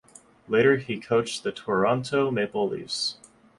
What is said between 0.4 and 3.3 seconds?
Later he coached the Toronto Maple Leafs.